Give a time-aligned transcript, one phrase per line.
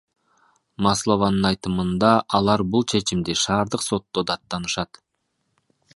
[0.85, 2.09] Маслованын айтымында,
[2.39, 5.03] алар бул чечимди шаардык сотто даттанышат.